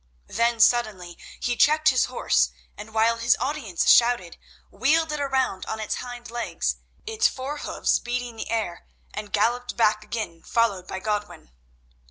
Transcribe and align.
Then 0.29 0.59
suddenly 0.59 1.15
he 1.39 1.55
checked 1.55 1.89
his 1.89 2.05
horse, 2.05 2.49
and 2.75 2.91
while 2.91 3.17
his 3.17 3.37
audience 3.39 3.87
shouted, 3.87 4.35
wheeled 4.71 5.11
it 5.11 5.19
around 5.19 5.63
on 5.67 5.79
its 5.79 5.93
hind 5.97 6.31
legs, 6.31 6.77
its 7.05 7.27
forehoofs 7.29 7.99
beating 8.03 8.35
the 8.35 8.49
air, 8.49 8.87
and 9.13 9.31
galloped 9.31 9.77
back 9.77 10.03
again, 10.03 10.41
followed 10.41 10.87
by 10.87 10.99
Godwin. 11.01 11.51